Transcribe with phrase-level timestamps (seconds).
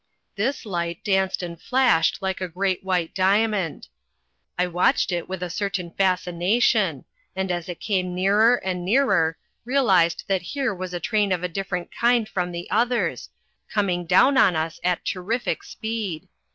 [0.35, 3.87] This light danced and flashed like a great white diamond.
[4.57, 10.23] I watched it with a certain fascination, and as it came nearer and nearer, realized
[10.27, 13.29] that here was a train of different kind from the others,
[13.71, 16.27] coming down on us at terrific speed.